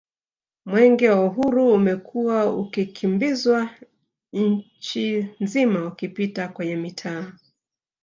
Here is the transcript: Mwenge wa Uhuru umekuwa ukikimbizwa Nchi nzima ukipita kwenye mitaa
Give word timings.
Mwenge 0.65 1.09
wa 1.09 1.25
Uhuru 1.25 1.73
umekuwa 1.73 2.55
ukikimbizwa 2.57 3.69
Nchi 4.33 5.27
nzima 5.39 5.85
ukipita 5.85 6.47
kwenye 6.47 6.75
mitaa 6.75 7.31